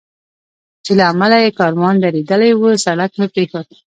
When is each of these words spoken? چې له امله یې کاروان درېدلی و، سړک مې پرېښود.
چې 0.85 0.91
له 0.99 1.03
امله 1.11 1.37
یې 1.43 1.55
کاروان 1.59 1.95
درېدلی 1.99 2.51
و، 2.55 2.61
سړک 2.85 3.11
مې 3.19 3.27
پرېښود. 3.33 3.67